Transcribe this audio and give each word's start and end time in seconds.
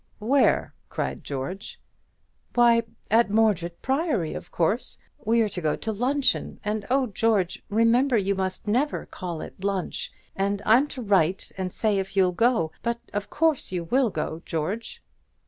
"Where?" 0.17 0.73
cried 0.89 1.23
George. 1.23 1.79
"Why, 2.55 2.81
at 3.11 3.29
Mordred 3.29 3.83
Priory, 3.83 4.33
of 4.33 4.49
course. 4.49 4.97
We're 5.23 5.47
to 5.49 5.61
go 5.61 5.75
to 5.75 5.91
luncheon: 5.91 6.59
and, 6.65 6.87
oh, 6.89 7.05
George, 7.05 7.61
remember 7.69 8.17
you 8.17 8.33
must 8.33 8.65
never 8.65 9.05
call 9.05 9.41
it 9.41 9.63
'lunch.' 9.63 10.11
And 10.35 10.59
I'm 10.65 10.87
to 10.87 11.03
write 11.03 11.51
and 11.55 11.71
say 11.71 11.99
if 11.99 12.17
you'll 12.17 12.31
go; 12.31 12.71
but 12.81 12.99
of 13.13 13.29
course 13.29 13.71
you 13.71 13.83
will 13.83 14.09
go, 14.09 14.41
George." 14.43 15.03